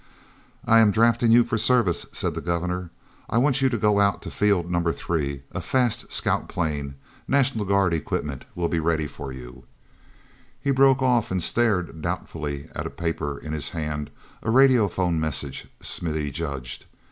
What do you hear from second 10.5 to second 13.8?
He broke off and stared doubtfully at a paper in his